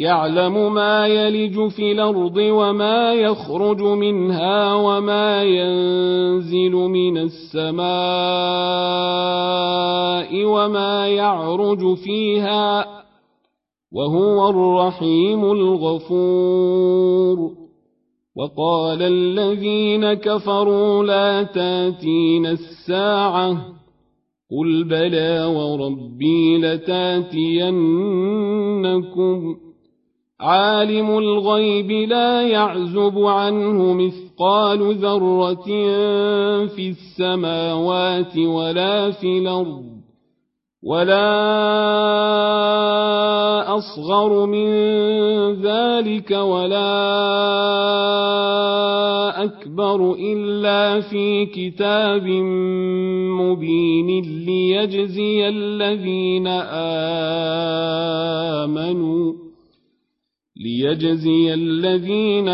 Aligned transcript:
يعلم 0.00 0.74
ما 0.74 1.06
يلج 1.06 1.68
في 1.68 1.92
الأرض 1.92 2.36
وما 2.36 3.14
يخرج 3.14 3.82
منها 3.82 4.74
وما 4.74 5.42
ينزل 5.42 6.72
من 6.72 7.18
السماء 7.18 7.88
وما 10.44 11.08
يعرج 11.08 11.94
فيها 11.94 12.86
وهو 13.92 14.50
الرحيم 14.50 15.44
الغفور. 15.44 16.98
وقال 18.36 19.02
الذين 19.02 20.14
كفروا 20.14 21.04
لا 21.04 21.42
تاتين 21.42 22.46
الساعة 22.46 23.78
قل 24.50 24.84
بلى 24.84 25.44
وربي 25.44 26.58
لتأتينكم 26.58 27.68
عالم 30.40 31.18
الغيب 31.18 31.90
لا 31.90 32.42
يعزب 32.42 33.18
عنه 33.18 33.92
مثقال 33.92 34.94
ذرة 34.94 35.64
في 36.66 36.88
السماوات 36.88 38.38
ولا 38.38 39.10
في 39.10 39.38
الأرض 39.38 39.84
ولا 40.82 41.28
أصغر 43.76 44.46
من 44.46 44.68
ذلك 45.62 46.30
ولا 46.30 46.88
أكبر 49.44 50.14
إلا 50.14 51.00
في 51.00 51.46
كتاب 51.46 52.26
مبين 53.40 54.22
ليجزي 54.46 55.48
الذين 55.48 56.46
آمنوا 58.66 59.47
ليجزي 60.58 61.54
الذين 61.54 62.48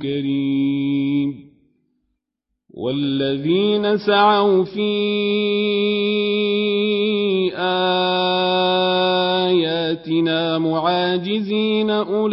كريم 0.02 1.46
والذين 2.74 3.96
سعوا 3.96 4.64
في 4.64 5.16
آياتنا 9.48 10.58
معاجزين 10.58 11.90
أولئك 11.90 12.30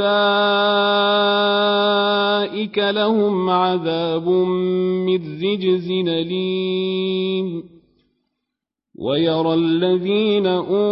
لهم 2.78 3.50
عذاب 3.50 4.30
من 4.30 5.44
رجز 5.44 5.92
أليم. 6.08 7.64
ويرى 9.00 9.54
الذين 9.54 10.48
أوتوا 10.48 10.84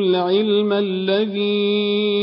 العلم 0.00 0.72
الذي 0.72 2.20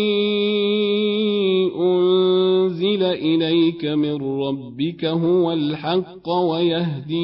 أنزل 1.76 3.04
إليك 3.04 3.86
من 3.86 4.42
ربك 4.42 5.06
هو 5.06 5.52
الحق 5.52 6.30
ويهدي 6.30 7.16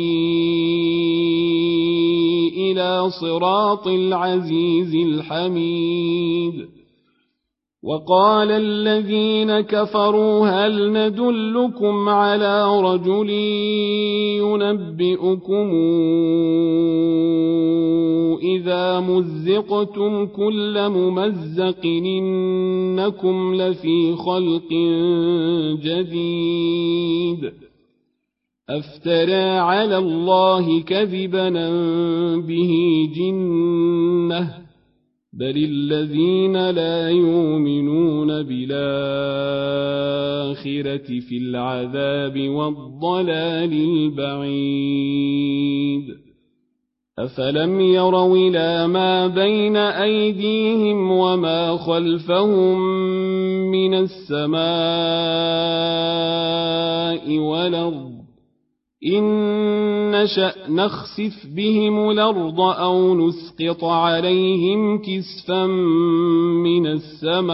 إلى 2.72 3.09
صراط 3.22 3.88
العزيز 3.88 4.96
الحميد. 4.96 6.54
وقال 7.84 8.52
الذين 8.52 9.59
كفروا 9.59 10.48
هل 10.48 10.94
ندلكم 10.94 12.10
على 12.10 12.81
رجل 12.81 13.30
ينبئكم 14.40 15.72
إذا 18.42 19.00
مزقتم 19.00 20.26
كل 20.26 20.90
ممزق 20.90 21.86
إنكم 21.86 23.56
لفي 23.56 24.16
خلق 24.16 24.74
جديد. 25.84 27.52
أفترى 28.70 29.60
على 29.60 29.98
الله 29.98 30.82
كذبا 30.82 31.50
به 32.38 32.74
جنه 33.16 34.64
بل 35.34 35.58
الذين 35.58 36.70
لا 36.70 37.10
يؤمنون 37.10 38.28
بالآخرة 38.44 38.80
في 41.20 41.38
العذاب 41.38 42.50
والضلال 42.50 43.74
البعيد. 44.24 45.04
أفلم 47.19 47.81
يروا 47.81 48.38
إلى 48.38 48.88
ما 48.88 49.28
بين 49.28 49.78
أيديهم 49.78 51.12
وما 51.12 51.78
خلفهم 51.78 52.79
من 53.72 53.94
السماء 53.94 54.63
والأرض 57.40 58.13
إن 59.06 59.24
نشأ 60.12 60.53
نخسف 60.69 61.47
بهم 61.56 62.09
الأرض 62.12 62.59
أو 62.62 63.16
نسقط 63.16 63.84
عليهم 63.84 65.01
كسفا 65.01 65.66
من 66.66 66.88
السماء 66.88 67.53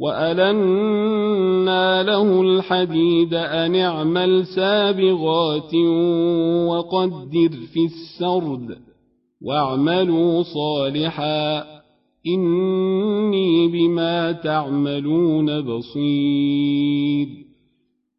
وألنا 0.00 1.92
له 2.02 2.40
الحديد 2.42 3.34
أن 3.34 3.76
اعمل 3.76 4.46
سابغات 4.46 5.74
وقدر 6.68 7.50
في 7.72 7.84
السرد 7.84 8.78
واعملوا 9.42 10.42
صالحاً 10.42 11.76
إني 12.26 13.68
بما 13.68 14.32
تعملون 14.32 15.60
بصير 15.60 17.28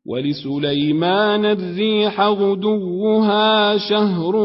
ولسليمان 0.06 1.46
الريح 1.46 2.22
غدوها 2.22 3.78
شهر 3.78 4.36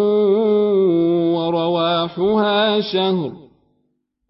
ورواحها 1.34 2.80
شهر 2.80 3.32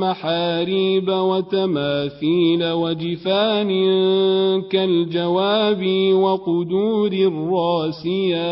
محاريب 0.00 1.08
وتماثيل 1.08 2.72
وجفان 2.72 3.70
كالجواب 4.62 5.82
وقدور 6.12 7.12
الراسيات. 7.12 8.48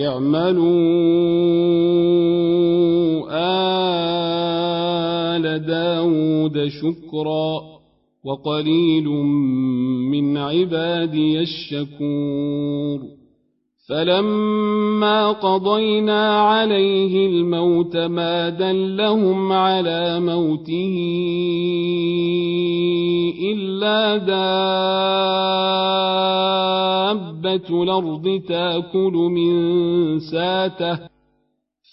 اعملوا 0.00 0.80
آل 5.36 5.66
داود 5.66 6.68
شكرا 6.68 7.60
وقليل 8.24 9.08
من 10.10 10.36
عبادي 10.36 11.40
الشكور. 11.40 13.19
فلما 13.90 15.32
قضينا 15.32 16.40
عليه 16.40 17.26
الموت 17.26 17.96
ما 17.96 18.48
دلهم 18.48 19.52
على 19.52 20.20
موته 20.20 20.96
إلا 23.52 24.16
دابة 24.16 24.32
الأرض 27.82 28.42
تأكل 28.48 29.12
من 29.12 30.18
ساته 30.18 31.09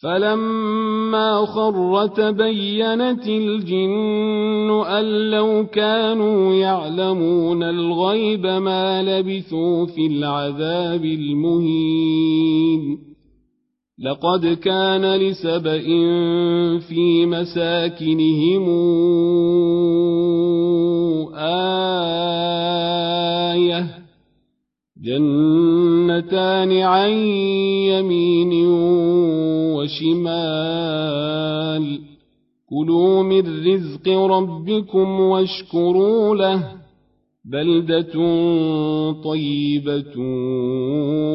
فلما 0.03 1.45
خر 1.45 2.07
تبينت 2.07 3.27
الجن 3.27 4.69
أن 4.85 5.31
لو 5.31 5.65
كانوا 5.65 6.53
يعلمون 6.53 7.63
الغيب 7.63 8.45
ما 8.45 9.03
لبثوا 9.03 9.85
في 9.85 10.07
العذاب 10.07 11.05
المهين 11.05 12.97
لقد 13.99 14.47
كان 14.47 15.15
لسبإ 15.15 15.87
في 16.79 17.25
مساكنهم 17.25 18.69
آية 21.35 21.87
جنتان 25.03 26.71
عن 26.77 27.09
يمين 27.89 28.67
وشمال. 29.87 31.85
كلوا 32.69 33.23
من 33.23 33.67
رزق 33.67 34.09
ربكم 34.09 35.19
واشكروا 35.19 36.35
له. 36.35 36.71
بلدة 37.45 38.13
طيبة 39.23 40.19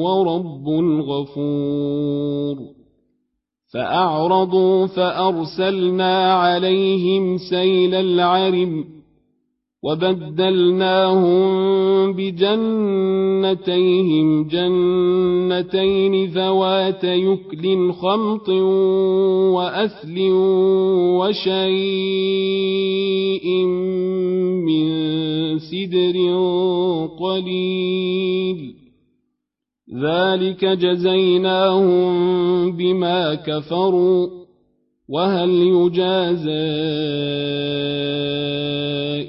ورب 0.02 0.68
غفور. 1.00 2.56
فأعرضوا 3.74 4.86
فأرسلنا 4.86 6.32
عليهم 6.32 7.38
سيل 7.50 7.94
العرم 7.94 8.84
وبدلناهم 9.82 11.42
بجنتيهم 12.12 13.48
جنتين 14.48 16.14
ذوات 16.24 17.04
يكل 17.04 17.92
خمط 17.92 18.48
وأثل 19.56 20.18
وشيء 21.18 22.26
من 24.66 24.88
سدر 25.58 26.16
قليل. 27.20 28.74
ذلك 29.94 30.64
جزيناهم 30.64 32.12
بما 32.76 33.34
كفروا 33.34 34.42
وهل 35.08 35.50
يجازى 35.50 36.52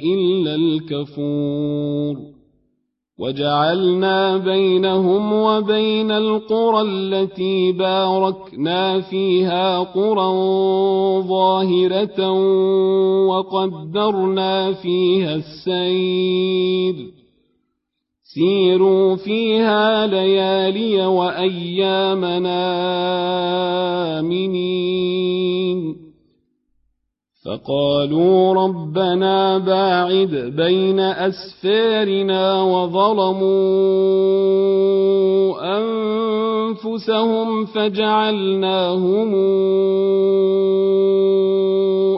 إلا 0.03 0.55
الكفور. 0.55 2.33
وجعلنا 3.19 4.37
بينهم 4.37 5.33
وبين 5.33 6.11
القرى 6.11 6.81
التي 6.81 7.71
باركنا 7.71 9.01
فيها 9.01 9.79
قرى 9.79 10.33
ظاهرة 11.27 12.31
وقدرنا 13.27 14.71
فيها 14.73 15.35
السير. 15.35 16.95
سيروا 18.23 19.15
فيها 19.15 20.07
ليالي 20.07 21.05
وأيامنا 21.05 22.59
آمنين. 24.19 26.02
فقالوا 27.45 28.53
ربنا 28.53 29.57
باعد 29.57 30.53
بين 30.57 30.99
أسفارنا 30.99 32.61
وظلموا 32.61 33.53
أنفسهم 35.77 37.65
فجعلناهم 37.65 39.35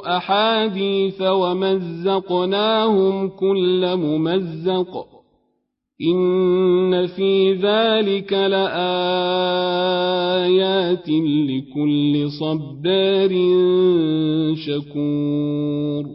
أحاديث 0.06 1.22
ومزقناهم 1.22 3.30
كل 3.30 3.96
ممزق 3.96 5.06
إن 6.02 7.08
في 7.08 7.54
ذلك 7.54 8.34
لآيات 10.96 11.10
لكل 11.50 12.30
صبار 12.40 13.32
شكور 14.56 16.06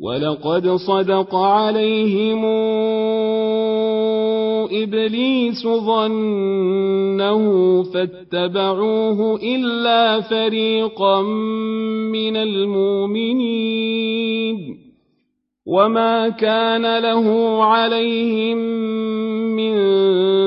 ولقد 0.00 0.68
صدق 0.68 1.34
عليهم 1.34 2.44
إبليس 4.72 5.66
ظنه 5.66 7.42
فاتبعوه 7.82 9.40
إلا 9.42 10.20
فريقا 10.20 11.22
من 12.12 12.36
المؤمنين 12.36 13.82
وما 15.66 16.28
كان 16.28 16.98
له 16.98 17.64
عليهم 17.64 18.58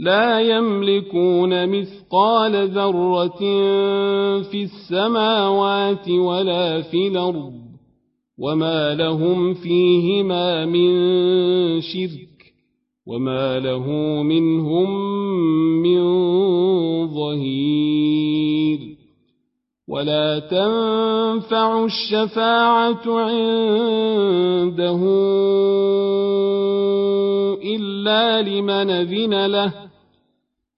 لا 0.00 0.40
يملكون 0.40 1.68
مثقال 1.68 2.68
ذرة 2.68 3.38
في 4.42 4.62
السماوات 4.62 6.10
ولا 6.10 6.82
في 6.82 7.08
الأرض 7.08 7.52
وما 8.38 8.94
لهم 8.94 9.54
فيهما 9.54 10.66
من 10.66 10.90
شرك 11.80 12.52
وما 13.06 13.58
له 13.58 13.86
منهم 14.22 14.90
من 15.82 16.00
ظهير 17.08 18.78
ولا 19.88 20.38
تنفع 20.38 21.84
الشفاعة 21.84 23.02
عنده 23.06 25.00
إلا 27.64 28.42
لمن 28.42 28.90
أذن 28.90 29.46
له 29.46 29.89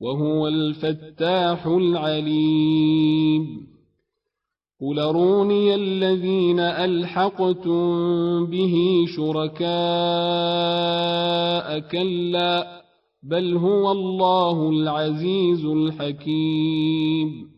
وهو 0.00 0.48
الفتاح 0.48 1.66
العليم. 1.66 3.68
قل 4.80 4.98
أروني 4.98 5.74
الذين 5.74 6.60
ألحقتم 6.60 8.46
به 8.46 9.04
شركاء 9.16 9.68
كلا 11.78 12.82
بل 13.22 13.56
هو 13.56 13.92
الله 13.92 14.70
العزيز 14.70 15.64
الحكيم. 15.64 17.57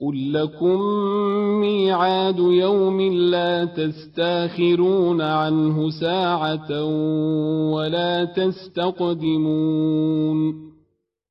قل 0.00 0.32
لكم 0.32 0.80
ميعاد 1.60 2.38
يوم 2.38 3.00
لا 3.12 3.64
تستاخرون 3.64 5.20
عنه 5.20 5.90
ساعة 5.90 6.84
ولا 7.72 8.24
تستقدمون 8.24 9.58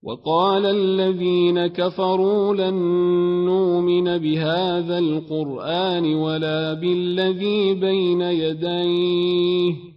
وقال 0.04 0.66
الذين 0.66 1.68
كفروا 1.68 2.56
لن 2.56 2.76
نؤمن 3.46 4.18
بهذا 4.18 4.98
القرآن 5.00 6.16
ولا 6.16 6.74
بالذي 6.74 7.74
بين 7.74 8.22
يديه 8.22 9.97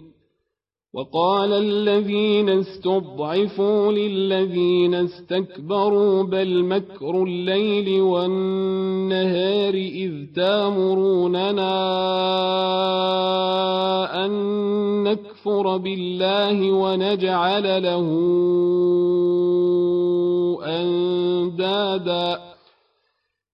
وقال 0.93 1.53
الذين 1.53 2.49
استضعفوا 2.49 3.91
للذين 3.91 4.95
استكبروا 4.95 6.23
بل 6.23 6.63
مكر 6.63 7.23
الليل 7.23 8.01
والنهار 8.01 9.73
إذ 9.73 10.11
تامروننا 10.35 11.71
أن 14.25 14.31
نكفر 15.03 15.77
بالله 15.77 16.71
ونجعل 16.71 17.83
له 17.83 18.07
أندادا 20.65 22.39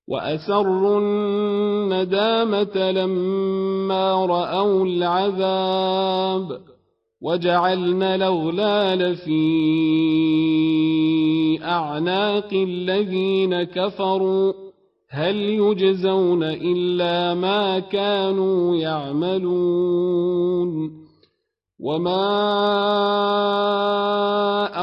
وأسروا 0.08 1.00
الندامة 1.00 2.92
لما 2.92 4.26
رأوا 4.26 4.86
العذاب 4.86 6.77
وجعلنا 7.22 8.16
الأغلال 8.16 9.16
في 9.16 9.38
أعناق 11.64 12.54
الذين 12.54 13.64
كفروا 13.64 14.54
هل 15.10 15.36
يجزون 15.36 16.44
إلا 16.44 17.34
ما 17.34 17.80
كانوا 17.80 18.76
يعملون 18.76 20.28
وما 21.80 22.28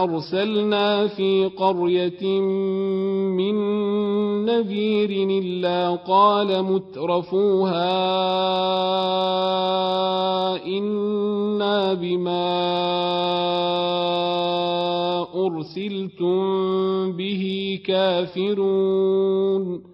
أرسلنا 0.02 1.06
في 1.06 1.50
قرية 1.56 2.40
من 3.30 3.54
نذير 4.44 5.10
إلا 5.30 5.96
قال 5.96 6.62
مترفوها 6.62 7.94
إنا 10.66 11.94
بما 11.94 12.54
أرسلتم 15.34 17.12
به 17.12 17.80
كافرون. 17.86 19.93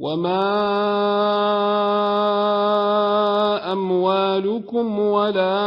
وما 0.00 0.42
أموالكم 3.72 4.98
ولا 4.98 5.60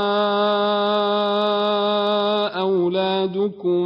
أولادكم 2.60 3.84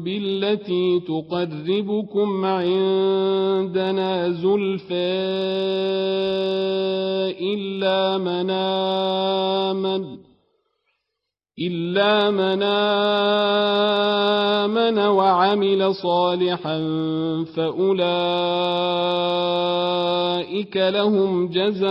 بالتي 0.00 1.00
تقربكم 1.00 2.44
عندنا 2.44 4.28
زلفى 4.30 5.18
إلا 7.40 8.18
من 8.18 8.50
آمن 8.50 10.27
إلا 11.60 12.30
من 12.30 12.62
آمن 14.62 14.98
وعمل 14.98 15.94
صالحا 15.94 16.78
فأولئك 17.56 18.06
لهم 20.76 21.48
جزاء 21.48 21.88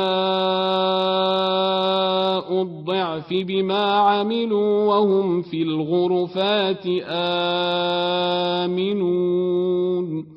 الضعف 2.61 3.33
بما 3.33 3.85
عملوا 3.93 4.85
وهم 4.85 5.41
في 5.41 5.61
الغرفات 5.61 6.85
آمنون. 8.67 10.36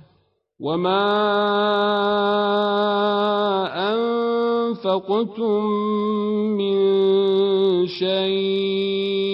وما 0.61 1.01
أنفقتم 3.93 5.63
من 6.57 6.77
شيء 7.87 9.31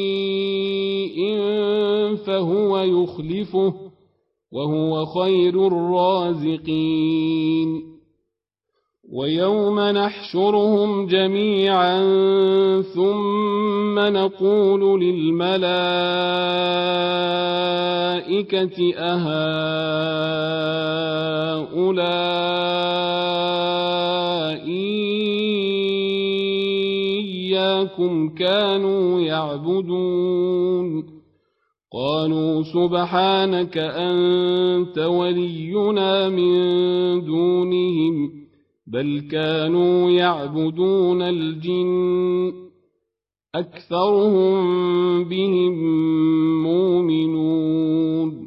فهو 2.15 2.79
يخلفه 2.79 3.73
وهو 4.51 5.05
خير 5.05 5.67
الرازقين 5.67 7.17
ويوم 9.17 9.79
نحشرهم 9.79 11.05
جميعا 11.07 12.01
ثم 12.81 13.99
نقول 13.99 15.01
للملائكة 15.01 15.57
أهؤلاء 18.97 19.37
إياكم 27.17 28.29
كانوا 28.29 29.19
يعبدون 29.21 31.17
قالوا 31.93 32.63
سبحانك 32.63 33.77
أنت 33.77 34.97
ولينا 34.97 36.29
من 36.29 36.55
دونهم 37.25 38.36
بل 38.87 39.27
كانوا 39.31 40.09
يعبدون 40.09 41.21
الجن 41.21 42.53
أكثرهم 43.55 45.23
بهم 45.23 45.73
مؤمنون. 46.63 48.46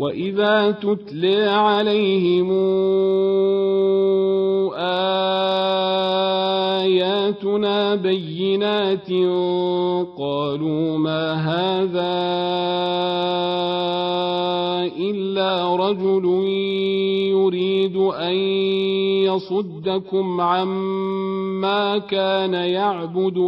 واذا 0.00 0.70
تتلى 0.70 1.46
عليهم 1.46 2.50
اياتنا 6.80 7.94
بينات 7.94 9.10
قالوا 10.18 10.98
ما 10.98 11.32
هذا 11.32 12.20
الا 14.98 15.76
رجل 15.76 16.24
يريد 17.36 17.96
ان 17.96 18.34
يصدكم 19.28 20.40
عما 20.40 21.98
كان 21.98 22.54
يعبد 22.54 23.38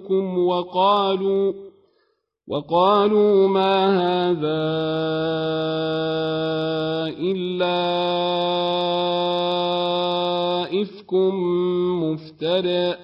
اباؤكم 0.00 0.38
وقالوا 0.38 1.69
وقالوا 2.50 3.48
ما 3.48 3.74
هذا 4.00 4.62
إلا 7.22 7.80
إفك 10.82 11.12
مفترى 12.02 12.96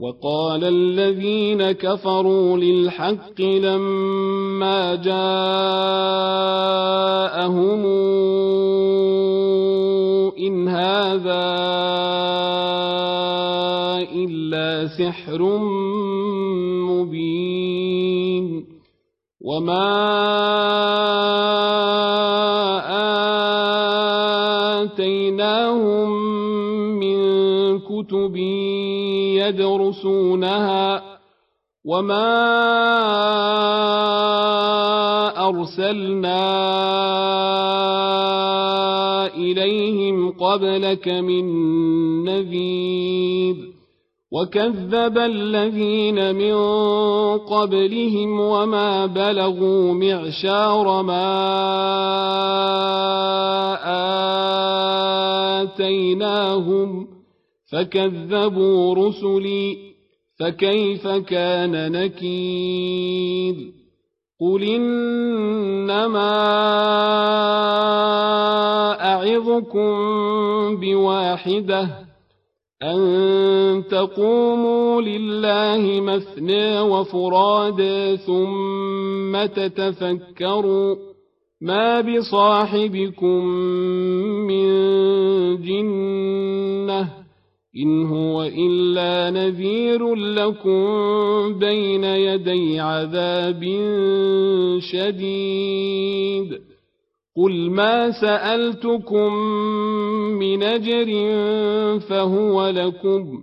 وقال 0.00 0.64
الذين 0.64 1.72
كفروا 1.72 2.56
للحق 2.56 3.40
لما 3.40 4.94
جاءهم 4.94 5.46
إن 10.38 10.68
هذا 10.68 11.46
إلا 14.12 14.88
سحر 14.98 15.42
وما 19.46 19.86
آتيناهم 24.82 26.10
من 26.98 27.18
كتب 27.78 28.36
يدرسونها 29.38 31.02
وما 31.84 32.26
أرسلنا 35.48 36.46
إليهم 39.34 40.30
قبلك 40.30 41.08
من 41.08 41.44
نذير 42.24 43.75
وكذب 44.36 45.18
الذين 45.18 46.34
من 46.34 46.54
قبلهم 47.38 48.40
وما 48.40 49.06
بلغوا 49.06 49.94
معشار 49.94 51.02
ما 51.02 51.26
آتيناهم 55.62 57.08
فكذبوا 57.72 58.94
رسلي 58.94 59.76
فكيف 60.40 61.08
كان 61.08 61.92
نكير 61.92 63.54
قل 64.40 64.62
إنما 64.62 66.32
أعظكم 69.00 69.86
بواحده 70.80 72.05
أن 72.82 73.84
تقوموا 73.90 75.02
لله 75.02 76.00
مثنى 76.00 76.80
وفرادى 76.80 78.16
ثم 78.16 79.46
تتفكروا 79.46 80.96
ما 81.60 82.00
بصاحبكم 82.00 83.44
من 84.46 84.66
جنة 85.62 87.08
إن 87.76 88.06
هو 88.06 88.42
إلا 88.42 89.30
نذير 89.30 90.14
لكم 90.14 91.58
بين 91.58 92.04
يدي 92.04 92.80
عذاب 92.80 93.62
شديد. 94.92 96.65
قل 97.36 97.70
ما 97.70 98.10
سألتكم 98.20 99.32
من 100.38 100.62
أجر 100.62 101.08
فهو 102.00 102.68
لكم 102.68 103.42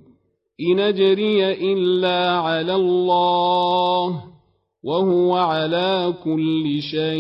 إن 0.62 0.80
أجري 0.80 1.74
إلا 1.74 2.32
على 2.38 2.76
الله 2.76 4.24
وهو 4.84 5.34
على 5.34 6.14
كل 6.24 6.82
شيء 6.82 7.14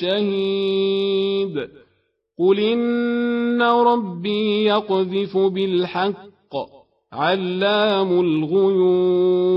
شهيد. 0.00 1.68
قل 2.38 2.60
إن 2.60 3.62
ربي 3.62 4.64
يقذف 4.64 5.36
بالحق 5.36 6.54
علام 7.12 8.20
الغيوب. 8.20 9.56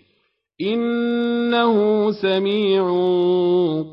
إنه 0.61 2.11
سميع 2.11 2.83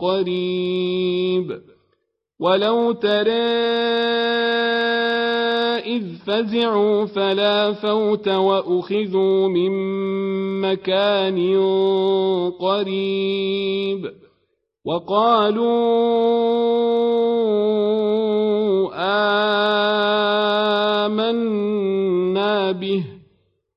قريب. 0.01 1.61
ولو 2.41 2.93
ترى 2.93 3.33
إذ 5.79 6.03
فزعوا 6.27 7.05
فلا 7.05 7.73
فوت 7.73 8.29
وأخذوا 8.29 9.49
من 9.49 9.71
مكان 10.61 11.39
قريب. 12.51 14.11
وقالوا 14.85 15.69
آمنا 21.07 22.73
به. 22.73 23.18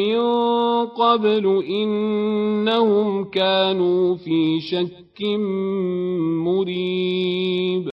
من 0.00 0.86
قبل 0.86 1.64
إنهم 1.68 3.24
كانوا 3.24 4.14
في 4.14 4.60
شك 4.60 5.22
مريب. 6.44 7.88